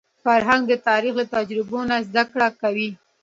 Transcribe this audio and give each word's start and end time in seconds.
فرهنګ 0.23 0.63
د 0.67 0.73
تاریخ 0.87 1.13
له 1.21 1.25
تجربو 1.35 1.79
نه 1.89 1.97
زده 2.07 2.23
کړه 2.31 2.47
کوي. 2.61 2.89